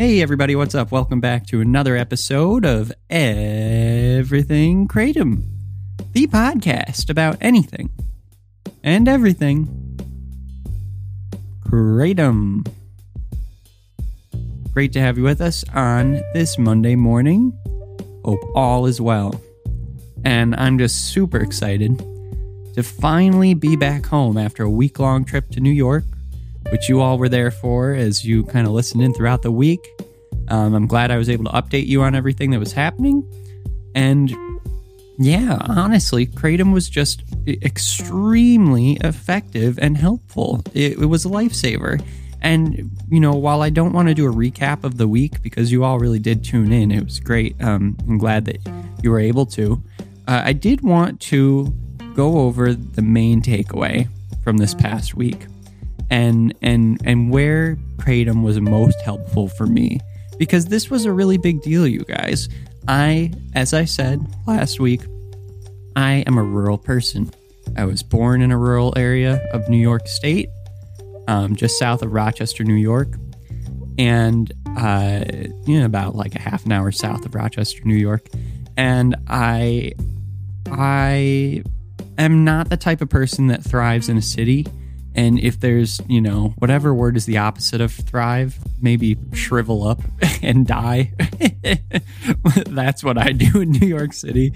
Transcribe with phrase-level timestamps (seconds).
[0.00, 0.92] Hey, everybody, what's up?
[0.92, 5.42] Welcome back to another episode of Everything Kratom,
[6.14, 7.90] the podcast about anything
[8.82, 9.68] and everything
[11.66, 12.66] Kratom.
[14.72, 17.52] Great to have you with us on this Monday morning.
[18.24, 19.38] Hope all is well.
[20.24, 21.98] And I'm just super excited
[22.72, 26.04] to finally be back home after a week long trip to New York
[26.70, 29.86] which you all were there for as you kind of listened in throughout the week.
[30.48, 33.28] Um, I'm glad I was able to update you on everything that was happening.
[33.94, 34.34] And
[35.18, 40.62] yeah, honestly, Kratom was just extremely effective and helpful.
[40.74, 42.02] It, it was a lifesaver.
[42.42, 45.70] And, you know, while I don't want to do a recap of the week because
[45.70, 47.54] you all really did tune in, it was great.
[47.60, 48.58] Um, I'm glad that
[49.02, 49.82] you were able to.
[50.26, 51.72] Uh, I did want to
[52.14, 54.08] go over the main takeaway
[54.42, 55.46] from this past week
[56.10, 60.00] and and and where kratom was most helpful for me.
[60.38, 62.48] Because this was a really big deal you guys.
[62.88, 65.02] I as i said last week
[65.96, 67.30] i am a rural person.
[67.76, 70.48] I was born in a rural area of new york state
[71.28, 73.08] um, just south of rochester new york.
[73.98, 75.24] And uh,
[75.66, 78.26] you know about like a half an hour south of rochester new york.
[78.76, 79.92] And i
[80.70, 81.62] i
[82.18, 84.66] am not the type of person that thrives in a city
[85.14, 90.00] and if there's, you know, whatever word is the opposite of thrive, maybe shrivel up
[90.42, 91.12] and die.
[92.66, 94.52] That's what I do in New York City.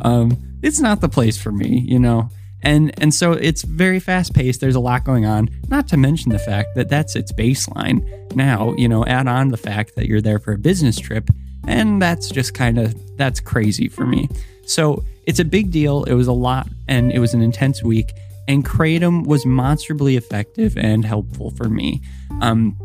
[0.00, 2.30] Um, it's not the place for me, you know.
[2.62, 4.60] And and so it's very fast paced.
[4.60, 5.48] There's a lot going on.
[5.68, 8.34] Not to mention the fact that that's its baseline.
[8.34, 11.30] Now, you know, add on the fact that you're there for a business trip,
[11.68, 14.28] and that's just kind of that's crazy for me.
[14.66, 16.02] So it's a big deal.
[16.04, 18.12] It was a lot, and it was an intense week
[18.48, 22.00] and Kratom was monstrably effective and helpful for me.
[22.40, 22.76] Um,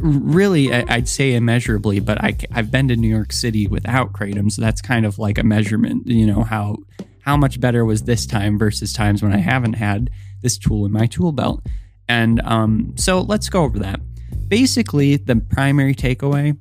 [0.00, 4.60] really, I'd say immeasurably, but I, I've been to New York City without Kratom, so
[4.60, 6.06] that's kind of like a measurement.
[6.06, 6.78] You know how
[7.20, 10.10] how much better was this time versus times when I haven't had
[10.42, 11.64] this tool in my tool belt.
[12.08, 14.00] And um, so let's go over that.
[14.48, 16.58] Basically, the primary takeaway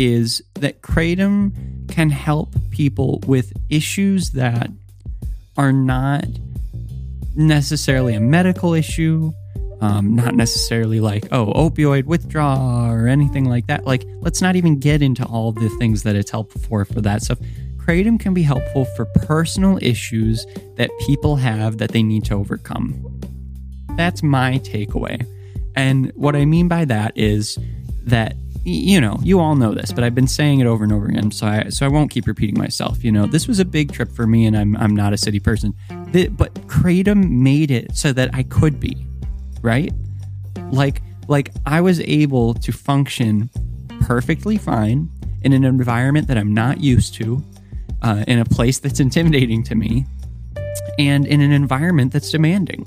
[0.00, 1.52] is that Kratom
[1.90, 4.70] can help people with issues that
[5.58, 6.24] are not
[7.36, 9.30] necessarily a medical issue,
[9.82, 13.84] um, not necessarily like, oh, opioid withdrawal or anything like that.
[13.84, 17.22] Like, let's not even get into all the things that it's helpful for for that
[17.22, 17.38] stuff.
[17.76, 20.46] Kratom can be helpful for personal issues
[20.76, 23.20] that people have that they need to overcome.
[23.96, 25.26] That's my takeaway.
[25.76, 27.58] And what I mean by that is
[28.04, 28.34] that
[28.64, 31.30] you know, you all know this, but I've been saying it over and over again,
[31.30, 33.02] so I so I won't keep repeating myself.
[33.02, 35.40] You know, this was a big trip for me, and I'm I'm not a city
[35.40, 39.06] person, but Kratom made it so that I could be,
[39.62, 39.92] right?
[40.70, 43.48] Like like I was able to function
[44.00, 45.08] perfectly fine
[45.42, 47.42] in an environment that I'm not used to,
[48.02, 50.04] uh, in a place that's intimidating to me,
[50.98, 52.86] and in an environment that's demanding.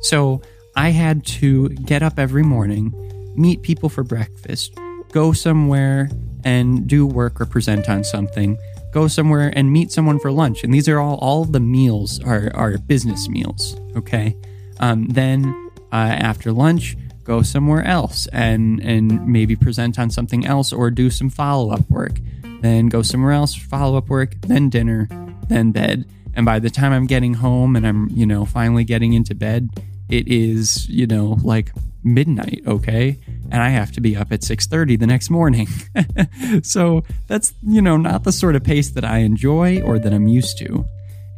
[0.00, 0.42] So
[0.74, 2.92] I had to get up every morning,
[3.36, 4.76] meet people for breakfast
[5.14, 6.10] go somewhere
[6.42, 8.58] and do work or present on something
[8.92, 10.62] go somewhere and meet someone for lunch.
[10.62, 14.36] And these are all all the meals are, are business meals okay?
[14.80, 20.72] Um, then uh, after lunch go somewhere else and and maybe present on something else
[20.72, 22.18] or do some follow-up work.
[22.60, 25.08] Then go somewhere else follow-up work then dinner
[25.48, 26.06] then bed.
[26.34, 29.70] And by the time i'm getting home and i'm you know finally getting into bed
[30.08, 31.70] it is you know like
[32.02, 33.18] midnight okay
[33.54, 35.68] and I have to be up at 6:30 the next morning.
[36.64, 40.26] so that's, you know, not the sort of pace that I enjoy or that I'm
[40.26, 40.84] used to.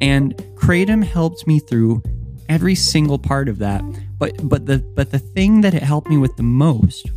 [0.00, 2.02] And Kratom helped me through
[2.48, 3.84] every single part of that.
[4.18, 7.10] But but the but the thing that it helped me with the most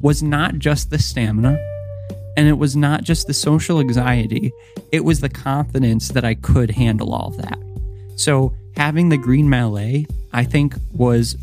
[0.00, 1.58] was not just the stamina
[2.36, 4.52] and it was not just the social anxiety,
[4.92, 7.58] it was the confidence that I could handle all of that.
[8.14, 11.36] So having the green Malay, I think was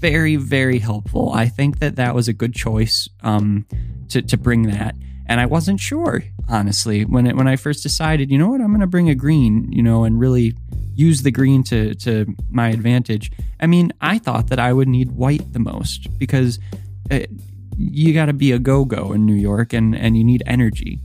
[0.00, 1.30] very, very helpful.
[1.34, 3.66] I think that that was a good choice um,
[4.08, 4.94] to, to bring that.
[5.26, 8.68] And I wasn't sure, honestly, when it, when I first decided, you know what, I'm
[8.68, 10.54] going to bring a green, you know, and really
[10.94, 13.30] use the green to to my advantage.
[13.60, 16.58] I mean, I thought that I would need white the most because
[17.10, 17.20] uh,
[17.76, 20.98] you got to be a go go in New York and and you need energy.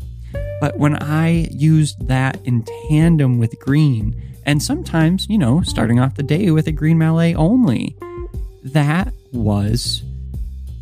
[0.59, 4.15] But when I used that in tandem with green,
[4.45, 7.95] and sometimes you know, starting off the day with a green Malay only,
[8.65, 10.03] that was.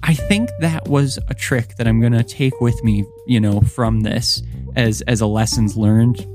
[0.06, 3.62] I think that was a trick that I'm going to take with me, you know,
[3.62, 4.42] from this
[4.76, 6.26] as as a lessons learned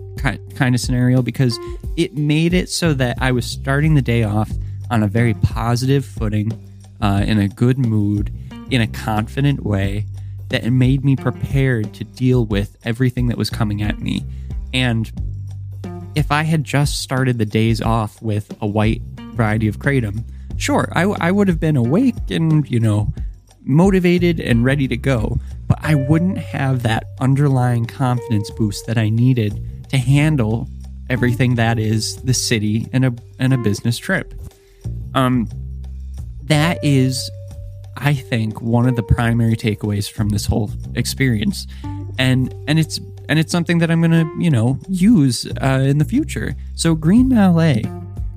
[0.55, 1.59] kind of scenario because
[1.97, 4.51] it made it so that I was starting the day off
[4.91, 6.51] on a very positive footing,
[7.01, 8.33] uh, in a good mood,
[8.71, 10.07] in a confident way
[10.49, 14.25] that made me prepared to deal with everything that was coming at me.
[14.73, 15.11] And
[16.15, 20.25] if I had just started the days off with a white variety of kratom,
[20.59, 23.13] sure, I, I would have been awake and, you know,
[23.63, 29.09] motivated and ready to go, but I wouldn't have that underlying confidence boost that I
[29.09, 30.69] needed to handle
[31.11, 34.35] everything that is the city and a and a business trip.
[35.15, 35.49] Um,
[36.45, 37.31] that is,
[37.97, 41.67] I think, one of the primary takeaways from this whole experience,
[42.19, 46.05] and and it's and it's something that I'm gonna you know use uh, in the
[46.05, 46.57] future.
[46.75, 47.83] So Green Malay,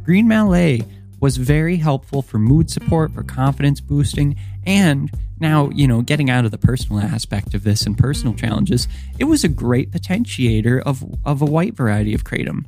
[0.03, 0.81] Green Malay
[1.21, 4.35] was very helpful for mood support, for confidence boosting,
[4.65, 8.87] and now, you know, getting out of the personal aspect of this and personal challenges,
[9.17, 12.65] it was a great potentiator of, of a white variety of kratom.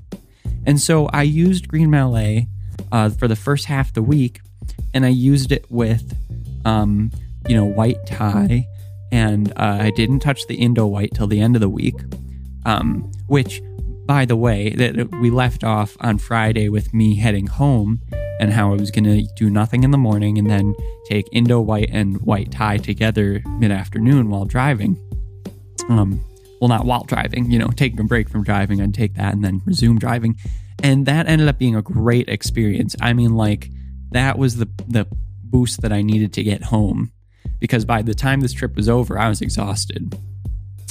[0.66, 2.48] And so I used Green Malay
[2.92, 4.40] uh, for the first half of the week,
[4.94, 6.16] and I used it with,
[6.64, 7.12] um,
[7.48, 8.68] you know, white Thai,
[9.12, 11.96] and uh, I didn't touch the Indo white till the end of the week,
[12.66, 13.62] um, which,
[14.06, 18.02] by the way, that we left off on Friday with me heading home
[18.40, 20.76] and how I was going to do nothing in the morning and then
[21.06, 24.98] take Indo white and white Thai together mid afternoon while driving.
[25.90, 26.24] Um,
[26.60, 29.44] well, not while driving, you know, taking a break from driving, I'd take that and
[29.44, 30.38] then resume driving.
[30.82, 32.96] And that ended up being a great experience.
[33.02, 33.70] I mean, like,
[34.12, 35.08] that was the, the
[35.44, 37.12] boost that I needed to get home
[37.60, 40.18] because by the time this trip was over, I was exhausted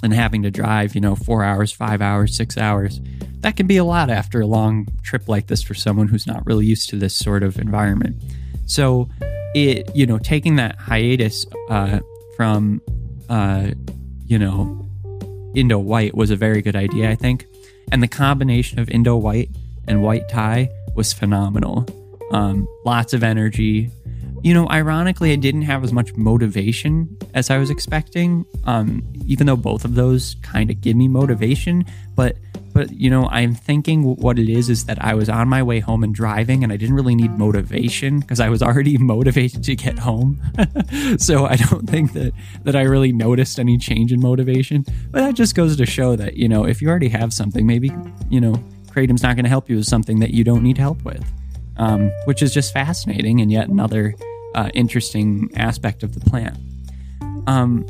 [0.03, 3.01] and having to drive, you know, four hours, five hours, six hours
[3.43, 6.45] that can be a lot after a long trip like this for someone who's not
[6.47, 8.23] really used to this sort of environment.
[8.67, 9.09] So,
[9.55, 12.01] it you know taking that hiatus uh,
[12.37, 12.81] from
[13.29, 13.73] uh,
[14.25, 14.89] you know
[15.55, 17.47] Indo White was a very good idea, I think,
[17.91, 19.51] and the combination of Indo White
[19.87, 21.87] and White Thai was phenomenal.
[22.33, 23.91] Um, lots of energy.
[24.43, 28.45] You know, ironically, I didn't have as much motivation as I was expecting.
[28.65, 31.85] Um, even though both of those kind of give me motivation,
[32.17, 32.37] but
[32.73, 35.81] but, you know, I'm thinking what it is is that I was on my way
[35.81, 39.77] home and driving and I didn't really need motivation because I was already motivated to
[39.77, 40.41] get home.
[41.19, 42.33] so I don't think that,
[42.65, 44.85] that I really noticed any change in motivation.
[45.11, 47.91] But that just goes to show that, you know, if you already have something, maybe,
[48.31, 51.03] you know, Kratom's not going to help you with something that you don't need help
[51.05, 51.25] with,
[51.77, 54.15] um, which is just fascinating and yet another
[54.55, 56.57] uh, interesting aspect of the plant.
[57.47, 57.87] Um,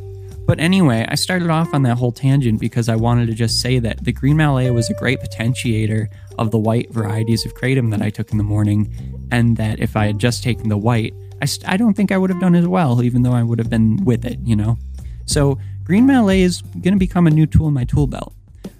[0.46, 3.78] but anyway, I started off on that whole tangent because I wanted to just say
[3.78, 6.08] that the green Malay was a great potentiator
[6.38, 8.92] of the white varieties of kratom that I took in the morning,
[9.30, 12.18] and that if I had just taken the white, I, st- I don't think I
[12.18, 14.78] would have done as well, even though I would have been with it, you know?
[15.26, 18.34] So, green Malay is going to become a new tool in my tool belt.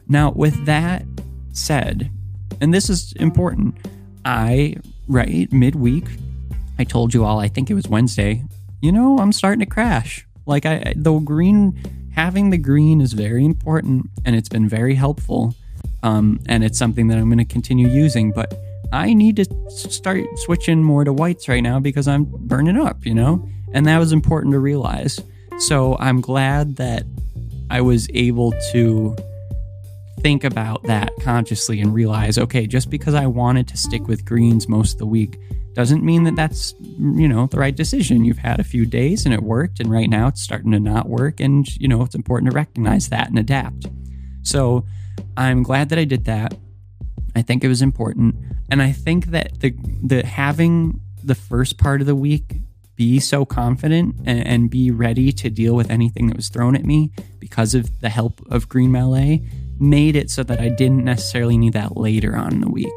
[0.09, 1.05] Now, with that
[1.53, 2.11] said,
[2.61, 3.77] and this is important,
[4.25, 4.77] I,
[5.09, 6.07] right, midweek,
[6.79, 8.45] I told you all, I think it was Wednesday,
[8.81, 10.27] you know, I'm starting to crash.
[10.47, 11.79] Like I the green
[12.15, 15.55] having the green is very important and it's been very helpful.
[16.03, 18.55] Um, and it's something that I'm going to continue using, but
[18.93, 23.15] I need to start switching more to whites right now because I'm burning up, you
[23.15, 23.49] know?
[23.73, 25.19] And that was important to realize.
[25.59, 27.05] So I'm glad that
[27.71, 29.17] I was able to
[30.21, 34.69] think about that consciously and realize okay, just because I wanted to stick with greens
[34.69, 35.39] most of the week
[35.75, 38.25] doesn't mean that that's you know the right decision.
[38.25, 41.09] You've had a few days and it worked and right now it's starting to not
[41.09, 43.87] work and you know it's important to recognize that and adapt.
[44.43, 44.85] So
[45.37, 46.55] i'm glad that i did that.
[47.35, 48.35] I think it was important
[48.71, 52.57] and i think that the the having the first part of the week
[52.95, 56.85] be so confident and, and be ready to deal with anything that was thrown at
[56.85, 59.41] me because of the help of green Malay
[59.79, 62.93] made it so that i didn't necessarily need that later on in the week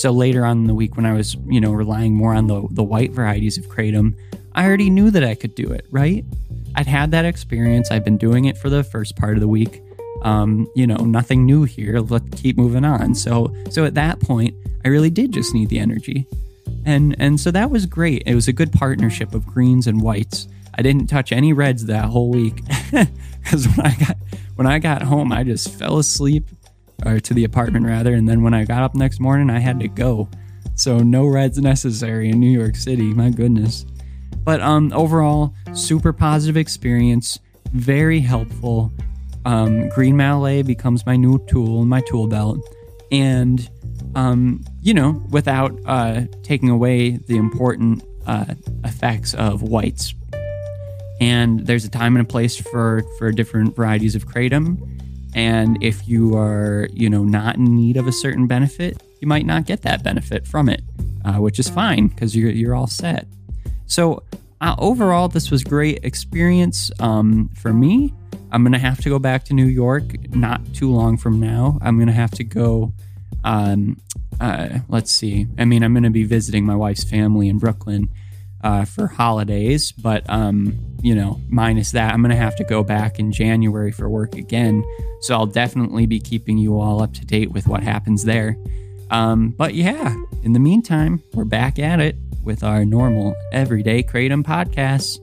[0.00, 2.66] so later on in the week, when I was, you know, relying more on the,
[2.70, 4.16] the white varieties of Kratom,
[4.54, 6.24] I already knew that I could do it, right?
[6.74, 7.90] I'd had that experience.
[7.90, 9.82] I've been doing it for the first part of the week.
[10.22, 12.00] Um, you know, nothing new here.
[12.00, 13.14] Let's keep moving on.
[13.14, 14.54] So, so at that point,
[14.84, 16.26] I really did just need the energy,
[16.84, 18.22] and and so that was great.
[18.26, 20.48] It was a good partnership of greens and whites.
[20.74, 24.16] I didn't touch any reds that whole week because when I got
[24.56, 26.44] when I got home, I just fell asleep
[27.04, 28.14] or to the apartment rather.
[28.14, 30.28] And then when I got up next morning, I had to go.
[30.74, 33.12] so no reds necessary in New York City.
[33.14, 33.84] My goodness.
[34.44, 37.38] But um, overall, super positive experience,
[37.72, 38.90] very helpful.
[39.44, 42.58] Um, Green Malay becomes my new tool in my tool belt,
[43.10, 43.68] and
[44.14, 48.54] um, you know, without uh, taking away the important uh,
[48.84, 50.14] effects of whites.
[51.20, 55.00] And there's a time and a place for for different varieties of kratom.
[55.34, 59.46] And if you are, you know, not in need of a certain benefit, you might
[59.46, 60.82] not get that benefit from it,
[61.24, 63.26] uh, which is fine because you're you're all set.
[63.86, 64.22] So
[64.60, 68.12] uh, overall, this was great experience um, for me.
[68.52, 71.78] I'm gonna have to go back to New York not too long from now.
[71.80, 72.92] I'm gonna have to go.
[73.44, 73.98] Um,
[74.40, 75.46] uh, let's see.
[75.58, 78.10] I mean, I'm gonna be visiting my wife's family in Brooklyn
[78.62, 83.18] uh, for holidays, but um, you know, minus that, I'm gonna have to go back
[83.18, 84.84] in January for work again.
[85.22, 88.56] So I'll definitely be keeping you all up to date with what happens there.
[89.10, 94.44] Um, but yeah, in the meantime, we're back at it with our normal everyday Kratom
[94.44, 95.18] podcasts,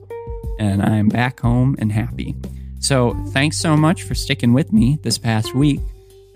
[0.58, 2.36] and I'm back home and happy.
[2.80, 5.80] So thanks so much for sticking with me this past week,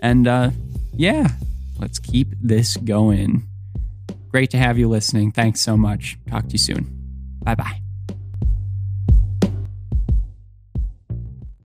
[0.01, 0.51] and uh,
[0.93, 1.27] yeah,
[1.79, 3.47] let's keep this going.
[4.33, 5.31] Great to have you listening.
[5.31, 6.17] Thanks so much.
[6.27, 6.89] Talk to you soon.
[7.43, 7.82] Bye bye.